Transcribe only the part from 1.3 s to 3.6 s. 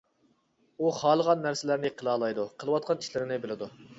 نەرسىلەرنى قىلالايدۇ، قىلىۋاتقان ئىشلىرىنى